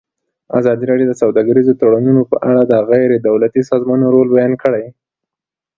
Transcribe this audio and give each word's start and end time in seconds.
ازادي 0.59 0.83
راډیو 0.91 1.07
د 1.09 1.13
سوداګریز 1.21 1.67
تړونونه 1.81 2.21
په 2.31 2.35
اړه 2.49 2.61
د 2.65 2.73
غیر 2.89 3.09
دولتي 3.27 3.61
سازمانونو 3.71 4.13
رول 4.15 4.27
بیان 4.35 4.53
کړی. 4.63 4.85